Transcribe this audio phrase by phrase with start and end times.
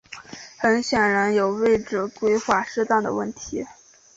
[0.57, 3.67] 很显然有位置规划失当的问题。